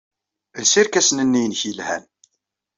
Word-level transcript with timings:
Els 0.59 0.71
irkasen-nni-nnek 0.81 1.61
yelhan. 1.67 2.03